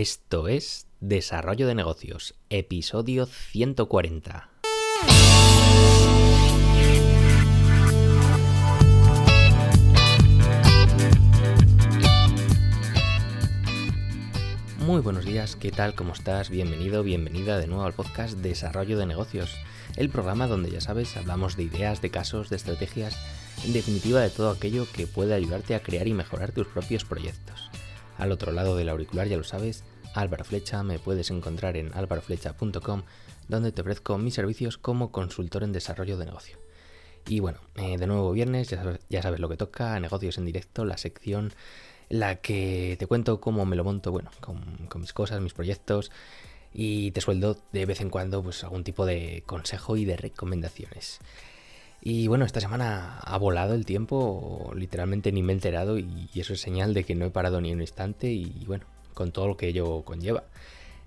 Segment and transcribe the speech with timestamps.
[0.00, 4.48] Esto es Desarrollo de Negocios, episodio 140.
[14.78, 15.94] Muy buenos días, ¿qué tal?
[15.94, 16.48] ¿Cómo estás?
[16.48, 19.54] Bienvenido, bienvenida de nuevo al podcast Desarrollo de Negocios,
[19.96, 23.18] el programa donde ya sabes, hablamos de ideas, de casos, de estrategias,
[23.66, 27.70] en definitiva de todo aquello que puede ayudarte a crear y mejorar tus propios proyectos.
[28.20, 29.82] Al otro lado del auricular, ya lo sabes,
[30.14, 33.02] Álvaro Flecha, me puedes encontrar en álvaroflecha.com,
[33.48, 36.58] donde te ofrezco mis servicios como consultor en desarrollo de negocio.
[37.26, 38.68] Y bueno, eh, de nuevo viernes,
[39.08, 41.54] ya sabes, lo que toca, negocios en directo, la sección
[42.10, 46.10] la que te cuento cómo me lo monto, bueno, con, con mis cosas, mis proyectos,
[46.74, 51.20] y te sueldo de vez en cuando pues algún tipo de consejo y de recomendaciones.
[52.02, 56.54] Y bueno, esta semana ha volado el tiempo, literalmente ni me he enterado y eso
[56.54, 59.56] es señal de que no he parado ni un instante y bueno, con todo lo
[59.56, 60.44] que ello conlleva.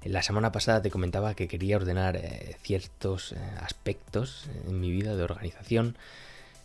[0.06, 5.16] La semana pasada te comentaba que quería ordenar eh, ciertos eh, aspectos en mi vida
[5.16, 5.98] de organización,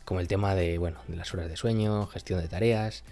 [0.04, 3.04] como el tema de, bueno, de las horas de sueño, gestión de tareas,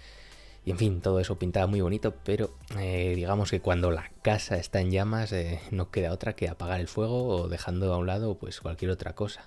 [0.65, 4.57] y en fin, todo eso pintaba muy bonito, pero eh, digamos que cuando la casa
[4.57, 5.33] está en llamas
[5.71, 9.13] no queda otra que apagar el fuego o dejando a un lado pues cualquier otra
[9.13, 9.45] cosa.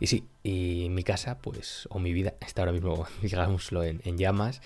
[0.00, 4.62] Y sí, y mi casa, pues, o mi vida, está ahora mismo, digámoslo, en, llamas.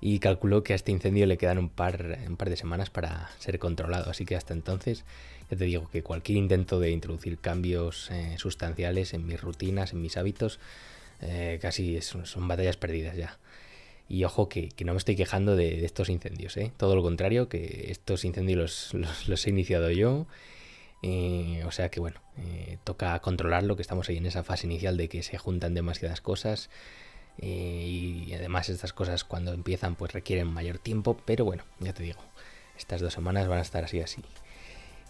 [0.00, 3.28] Y calculó que a este incendio le quedan un par, un par de semanas para
[3.38, 4.10] ser controlado.
[4.10, 5.04] Así que hasta entonces,
[5.50, 10.00] ya te digo que cualquier intento de introducir cambios eh, sustanciales en mis rutinas, en
[10.00, 10.58] mis hábitos,
[11.20, 13.38] eh, casi son, batallas perdidas ya.
[14.08, 16.72] Y ojo que, no me estoy quejando de, estos incendios, ¿eh?
[16.78, 20.26] todo lo contrario, que estos incendios los, los he iniciado yo
[21.02, 24.96] eh, o sea que bueno, eh, toca controlarlo, que estamos ahí en esa fase inicial
[24.96, 26.70] de que se juntan demasiadas cosas.
[27.38, 32.02] Eh, y además estas cosas cuando empiezan pues requieren mayor tiempo, pero bueno, ya te
[32.02, 32.20] digo,
[32.76, 34.22] estas dos semanas van a estar así así.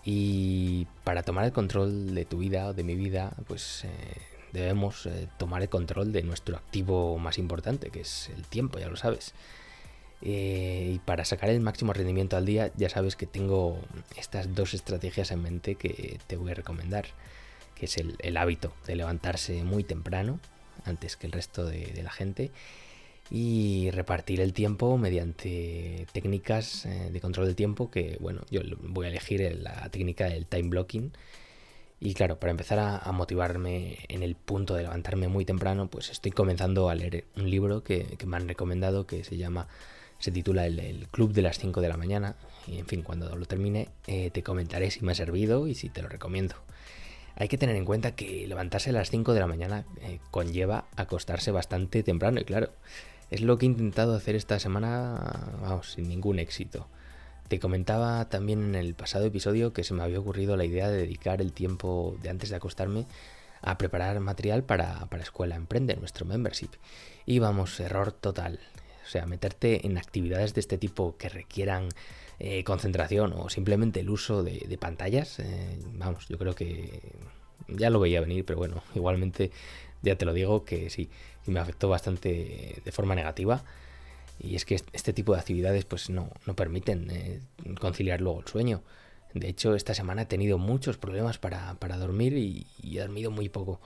[0.04, 3.84] Y para tomar el control de tu vida o de mi vida, pues
[4.52, 8.96] debemos tomar el control de nuestro activo más importante, que es el tiempo, ya lo
[8.96, 9.34] sabes.
[10.22, 13.78] Eh, y para sacar el máximo rendimiento al día, ya sabes que tengo
[14.16, 17.06] estas dos estrategias en mente que te voy a recomendar,
[17.74, 20.38] que es el, hábito de levantarse muy temprano,
[20.84, 22.50] antes que el resto de, la gente,
[23.30, 29.06] y repartir el tiempo mediante técnicas eh, de control del tiempo, que bueno, yo voy
[29.06, 31.12] a elegir la técnica del time blocking.
[32.02, 36.30] Y claro, para empezar a, motivarme en el punto de levantarme muy temprano, pues estoy
[36.30, 39.68] comenzando a leer un libro que me han recomendado que se llama
[40.20, 42.36] se titula el, Club de las 5 de la mañana.
[42.66, 45.88] Y en fin, cuando lo termine eh, te comentaré si me ha servido y si
[45.88, 46.54] te lo recomiendo.
[47.36, 50.84] Hay que tener en cuenta que levantarse a las 5 de la mañana eh, conlleva
[50.96, 52.70] acostarse bastante temprano y claro,
[53.30, 56.88] es lo que he intentado hacer esta semana, vamos, sin ningún éxito.
[57.48, 60.98] Te comentaba también en el pasado episodio que se me había ocurrido la idea de
[60.98, 63.06] dedicar el tiempo de antes de acostarme
[63.62, 66.70] a preparar material para, para Escuela Emprende, nuestro membership.
[67.26, 68.60] Y vamos, error total.
[69.10, 71.88] O sea, meterte en actividades de este tipo que requieran
[72.38, 77.00] eh, concentración o simplemente el uso de, pantallas, eh, vamos, yo creo que
[77.66, 79.50] ya lo veía venir, pero bueno, igualmente
[80.00, 81.10] ya te lo digo que sí,
[81.46, 83.64] me afectó bastante de forma negativa.
[84.38, 87.40] Y es que este tipo de actividades pues no, no permiten eh,
[87.80, 88.84] conciliar luego el sueño.
[89.34, 93.48] De hecho, esta semana he tenido muchos problemas para, dormir y, y, he dormido muy
[93.48, 93.80] poco.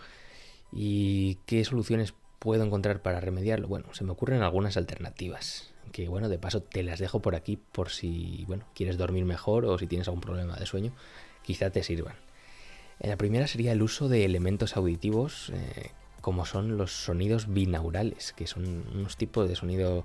[0.71, 2.13] ¿Y qué soluciones
[2.45, 3.67] puedo encontrar para remediarlo?
[3.67, 7.57] Bueno, se me ocurren algunas alternativas, que bueno, de paso te las dejo por aquí
[7.57, 10.93] por si, bueno, quieres dormir mejor o si tienes algún problema de sueño,
[11.43, 12.17] quizá te sirvan.
[13.01, 15.91] Eh, la primera sería el uso de elementos auditivos eh,
[16.21, 20.05] como son los sonidos binaurales, que son unos tipos de sonido,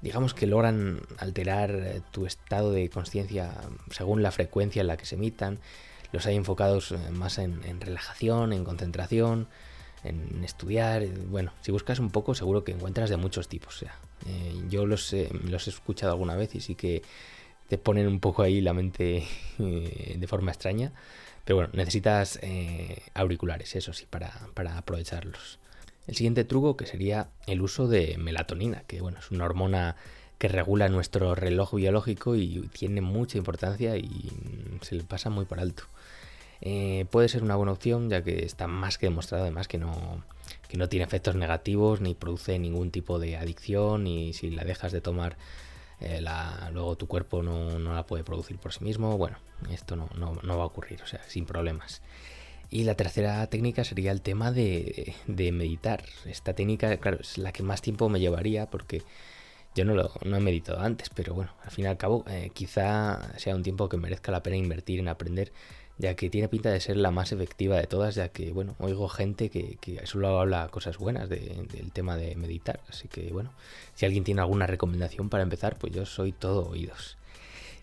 [0.00, 3.52] digamos que logran alterar eh, tu estado de conciencia
[3.90, 5.58] según la frecuencia en la que se emitan.
[6.10, 9.48] Los hay enfocados más en relajación, en concentración,
[10.04, 11.06] en estudiar.
[11.06, 13.76] Bueno, si buscas un poco seguro que encuentras de muchos tipos.
[13.76, 13.94] O sea,
[14.26, 15.14] eh, yo los,
[15.44, 17.02] los he escuchado alguna vez y sí que
[17.68, 19.26] te ponen un poco ahí la mente
[19.58, 20.92] eh, de forma extraña.
[21.44, 25.60] Pero bueno, necesitas eh, auriculares, eso sí, para, para aprovecharlos.
[26.06, 29.96] El siguiente truco que sería el uso de melatonina, que bueno, es una hormona
[30.38, 34.30] que regula nuestro reloj biológico y tiene mucha importancia y
[34.82, 35.84] se le pasa muy por alto.
[36.60, 40.24] Eh, puede ser una buena opción ya que está más que demostrado además que no,
[40.68, 44.92] que no tiene efectos negativos ni produce ningún tipo de adicción y si la dejas
[44.92, 45.36] de tomar
[46.00, 46.22] eh,
[46.72, 49.16] luego tu cuerpo no, la puede producir por sí mismo.
[49.16, 49.38] Bueno,
[49.70, 52.02] esto no, va a ocurrir, o sea, sin problemas.
[52.68, 56.04] Y la tercera técnica sería el tema de, de meditar.
[56.26, 59.02] Esta técnica, claro, es la que más tiempo me llevaría porque
[59.74, 62.50] Yo no lo no he meditado antes, pero bueno, al fin y al cabo, eh,
[62.54, 65.52] quizá sea un tiempo que merezca la pena invertir en aprender,
[65.98, 69.08] ya que tiene pinta de ser la más efectiva de todas, ya que, bueno, oigo
[69.08, 72.80] gente que, que solo habla cosas buenas del tema de meditar.
[72.88, 73.52] Así que, bueno,
[73.94, 77.16] si alguien tiene alguna recomendación para empezar, pues yo soy todo oídos.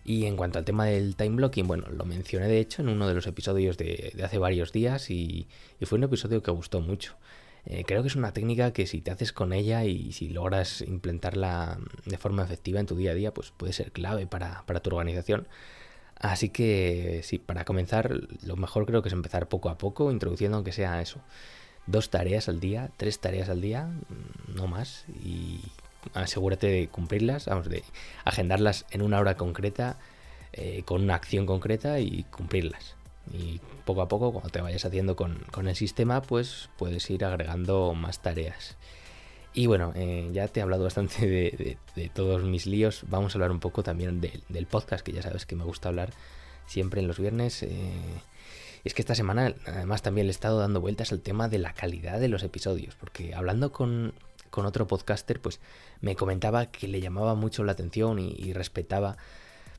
[0.04, 3.08] Y en cuanto al tema del time blocking, bueno, lo mencioné de hecho en uno
[3.08, 5.48] de los episodios de, hace varios días y,
[5.82, 7.14] fue un episodio que gustó mucho.
[7.66, 10.82] Eh, creo que es una técnica que si te haces con ella y si logras
[10.82, 14.90] implementarla de forma efectiva en tu día a día, pues puede ser clave para, tu
[14.90, 15.48] organización.
[16.18, 18.10] Así que sí, para comenzar,
[18.42, 21.20] lo mejor creo que es empezar poco a poco, introduciendo aunque sea eso.
[21.86, 25.04] Dos tareas al día, tres tareas al día, mm, no más.
[25.22, 25.60] Y
[26.14, 27.82] asegúrate de cumplirlas, vamos, de
[28.24, 29.98] agendarlas en una hora concreta,
[30.52, 32.96] eh, con una acción concreta y cumplirlas.
[33.32, 37.94] Y poco a poco, cuando te vayas haciendo con, el sistema, pues puedes ir agregando
[37.94, 38.76] más tareas.
[39.54, 41.26] Y bueno, eh, ya te he hablado bastante
[41.94, 43.04] de, todos mis líos.
[43.08, 46.12] Vamos a hablar un poco también del podcast, que ya sabes que me gusta hablar
[46.66, 47.62] siempre en los viernes.
[47.62, 47.68] Eh,
[48.82, 51.72] es que esta semana además también le he estado dando vueltas al tema de la
[51.72, 54.12] calidad de los episodios, porque hablando con,
[54.50, 55.60] con otro podcaster, pues
[56.00, 59.16] me comentaba que le llamaba mucho la atención y, respetaba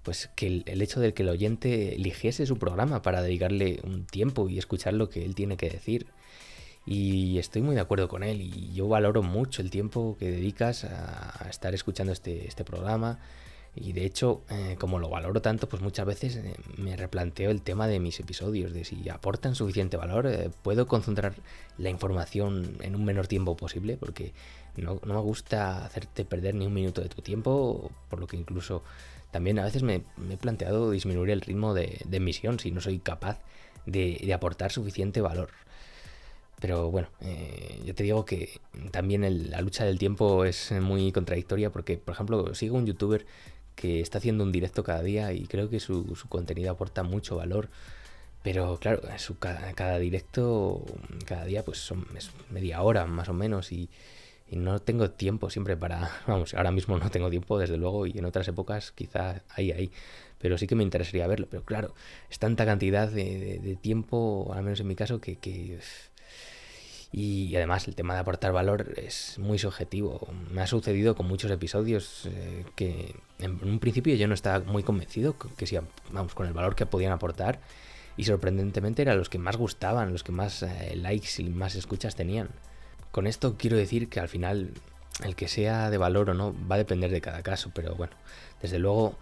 [0.04, 4.50] pues que el, hecho de que el oyente eligiese su programa para dedicarle un tiempo
[4.50, 6.08] y escuchar lo que él tiene que decir.
[6.86, 10.84] Y estoy muy de acuerdo con él y yo valoro mucho el tiempo que dedicas
[10.84, 13.20] a, estar escuchando este, este programa
[13.76, 17.62] y de hecho, eh, como lo valoro tanto, pues muchas veces eh, me replanteo el
[17.62, 21.36] tema de mis episodios, de si aportan suficiente valor, eh, puedo concentrar
[21.78, 24.32] la información en un menor tiempo posible, porque
[24.78, 28.82] no, me gusta hacerte perder ni un minuto de tu tiempo, por lo que incluso
[29.32, 33.40] también a veces me, he planteado disminuir el ritmo de, emisión si no soy capaz
[33.86, 35.50] de, aportar suficiente valor.
[36.60, 37.10] Pero bueno,
[37.84, 38.62] yo te digo que
[38.92, 43.26] también la lucha del tiempo es muy contradictoria porque, por ejemplo, sigo un youtuber
[43.76, 47.70] que está haciendo un directo cada día y creo que su, contenido aporta mucho valor.
[48.44, 50.86] Pero claro, su, cada, directo,
[51.26, 53.90] cada día, pues son, es media hora más o menos y,
[54.52, 58.26] no tengo tiempo siempre para, vamos, ahora mismo no tengo tiempo desde luego y en
[58.26, 59.92] otras épocas quizá hay ahí,
[60.38, 61.48] pero sí que me interesaría verlo.
[61.50, 61.96] Pero claro,
[62.30, 65.80] es tanta cantidad de, tiempo, al menos en mi caso, que
[67.18, 70.28] y además el tema de aportar valor es muy subjetivo.
[70.52, 74.84] Me ha sucedido con muchos episodios eh, que en un principio yo no estaba muy
[74.84, 75.78] convencido que si,
[76.12, 77.62] vamos, con el valor que podían aportar.
[78.18, 82.18] Y sorprendentemente eran los que más gustaban, los que más eh, likes y más escuchas
[82.18, 82.50] tenían.
[83.14, 84.74] Con esto quiero decir que al final
[85.24, 88.14] el que sea de valor o no va a depender de cada caso, pero bueno,
[88.62, 89.18] desde luego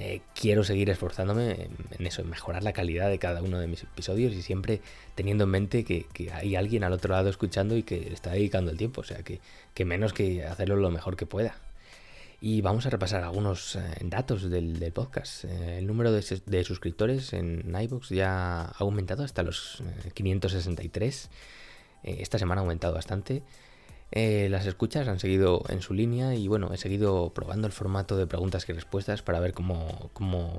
[0.00, 3.82] eh, quiero seguir esforzándome en eso, en mejorar la calidad de cada uno de mis
[3.82, 4.80] episodios y siempre
[5.16, 8.76] teniendo en mente que, hay alguien al otro lado escuchando y que está dedicando el
[8.76, 9.40] tiempo, o sea que,
[9.84, 11.56] menos que hacerlo lo mejor que pueda.
[12.40, 15.44] Y vamos a repasar algunos eh, datos del, podcast.
[15.44, 16.22] Eh, el número de,
[16.62, 19.82] suscriptores en iVoox ya ha aumentado hasta los
[20.14, 21.28] 563.
[22.04, 23.42] esta semana ha aumentado bastante.
[24.10, 28.16] Eh, las escuchas han seguido en su línea y bueno, he seguido probando el formato
[28.16, 30.10] de preguntas y respuestas para ver cómo,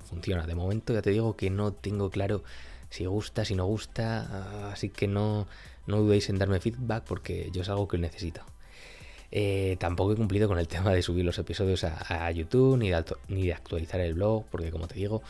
[0.05, 0.45] funciona.
[0.45, 2.43] De momento ya te digo que no tengo claro
[2.89, 5.47] si gusta, si no gusta, ah, así que no,
[5.87, 8.41] no dudéis en darme feedback porque yo es algo que necesito.
[9.31, 13.53] Eh, tampoco he cumplido con el tema de subir los episodios a, YouTube ni de
[13.53, 15.23] actualizar el blog porque como te digo,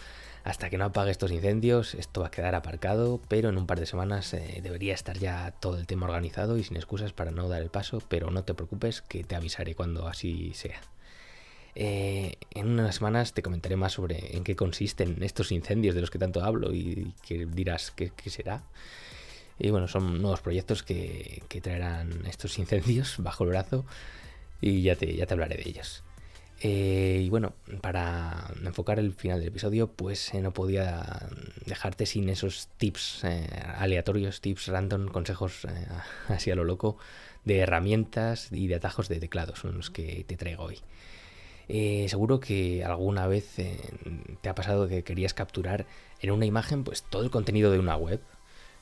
[0.50, 3.80] hasta que no apague estos incendios, esto va a quedar aparcado, pero en un par
[3.80, 7.48] de semanas eh, debería estar ya todo el tema organizado y sin excusas para no
[7.48, 10.82] dar el paso, pero no te preocupes que te avisaré cuando así sea.
[11.76, 16.10] Eh, en unas semanas te comentaré más sobre en qué consisten estos incendios de los
[16.10, 18.64] que tanto hablo y que dirás qué, será.
[19.60, 23.86] Y bueno, son nuevos proyectos que, que, traerán estos incendios bajo el brazo
[24.62, 26.04] y ya te, ya te hablaré de ellos.
[26.62, 31.30] Eh, y bueno, para enfocar el final del episodio, pues eh, no podía
[31.66, 33.48] dejarte sin esos tips eh,
[33.78, 35.66] aleatorios, tips random, consejos
[36.28, 36.98] así a lo loco
[37.46, 40.80] de herramientas y de atajos de teclado, son los que te traigo hoy.
[42.10, 43.56] seguro que alguna vez
[44.42, 45.86] te ha pasado que querías capturar
[46.22, 48.20] en una imagen pues todo el contenido de una web,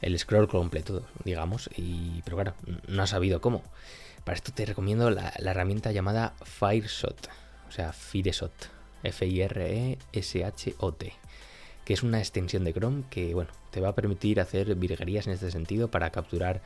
[0.01, 2.53] el scroll completo, digamos, y, pero claro,
[2.88, 3.63] no has sabido cómo.
[4.24, 7.29] Para esto te recomiendo la, la herramienta llamada FireShot
[7.67, 8.51] o sea, Fireshot,
[9.03, 9.93] F-I-R-E-S-H-O-T,
[11.86, 15.33] que es una extensión de Chrome que, bueno, te va a permitir hacer virguerías en
[15.33, 16.62] este sentido para capturar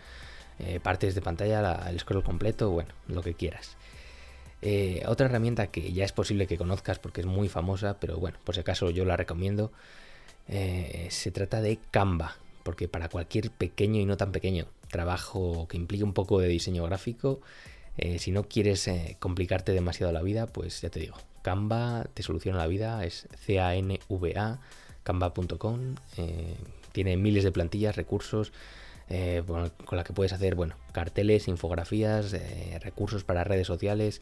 [0.60, 3.78] eh, partes de pantalla, el scroll completo, bueno, lo que quieras.
[4.62, 8.38] Eh, otra herramienta que ya es posible que conozcas porque es muy famosa, pero bueno,
[8.44, 9.72] por si acaso yo la recomiendo,
[10.48, 15.78] eh, se trata de Canva, porque para cualquier pequeño y no tan pequeño trabajo que
[15.78, 17.42] implique un poco de diseño gráfico,
[17.98, 22.24] Eh, si no quieres eh, complicarte demasiado la vida, pues ya te digo, Canva te
[22.24, 24.60] soluciona la vida, es C-A-N-V-A,
[25.04, 26.56] canva.com, eh,
[26.92, 28.54] tiene miles de plantillas, recursos,
[29.46, 32.34] con la que puedes hacer, bueno, carteles, infografías,
[32.82, 34.22] recursos para redes sociales,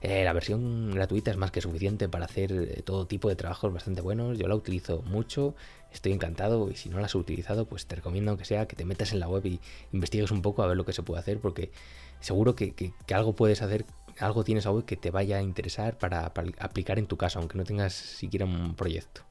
[0.00, 3.72] eh, la versión gratuita es más que suficiente para hacer eh, todo tipo de trabajos
[3.72, 4.38] bastante buenos.
[4.38, 5.54] Yo la utilizo mucho,
[5.92, 8.84] estoy encantado y si no la has utilizado, pues te recomiendo que sea que te
[8.84, 9.60] metas en la web y
[9.92, 11.72] investigues un poco a ver lo que se puede hacer porque
[12.20, 13.86] seguro que, algo puedes hacer,
[14.20, 17.40] algo tienes a web que te vaya a interesar para, para aplicar en tu caso,
[17.40, 19.22] aunque no tengas siquiera un proyecto.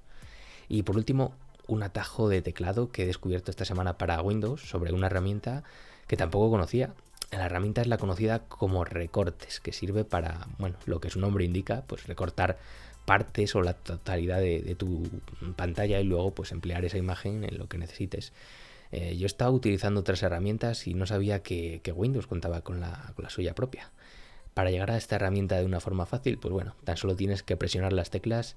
[0.67, 1.33] Y por último,
[1.67, 5.63] un atajo de teclado que he descubierto esta semana para Windows sobre una herramienta
[6.07, 6.93] que tampoco conocía
[7.31, 11.43] la herramienta es la conocida como recortes, que sirve para, bueno, lo que su nombre
[11.43, 12.57] indica, pues recortar
[13.05, 15.09] partes o la totalidad de, tu
[15.55, 18.33] pantalla y luego pues emplear esa imagen en lo que necesites.
[18.91, 23.55] Eh, yo estaba utilizando otras herramientas y no sabía que, Windows contaba con la, suya
[23.55, 23.91] propia.
[24.53, 27.57] Para llegar a esta herramienta de una forma fácil, pues bueno, tan solo tienes que
[27.57, 28.55] presionar las teclas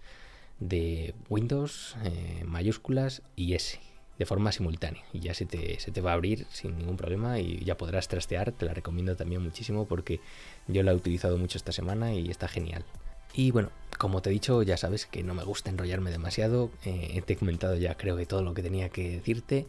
[0.58, 3.78] de Windows, eh, mayúsculas y S
[4.20, 7.38] de forma simultánea y ya se te, se te va a abrir sin ningún problema
[7.38, 10.20] y ya podrás trastear, te la recomiendo también muchísimo porque
[10.68, 12.84] yo la he utilizado mucho esta semana y está genial.
[13.32, 17.22] Y bueno, como te he dicho, ya sabes que no me gusta enrollarme demasiado, eh,
[17.24, 19.66] te he comentado ya creo que todo lo que tenía que decirte.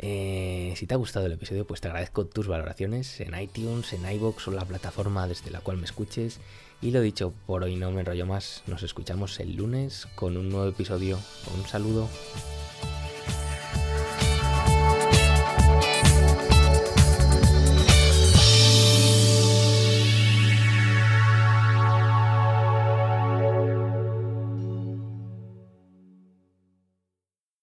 [0.00, 4.10] Eh, si te ha gustado el episodio, pues te agradezco tus valoraciones en iTunes, en
[4.10, 6.40] iBox o la plataforma desde la cual me escuches.
[6.82, 8.64] Y lo dicho, por hoy no me enrollo más.
[8.66, 11.20] Nos escuchamos el lunes con un nuevo episodio.
[11.56, 12.08] Un saludo.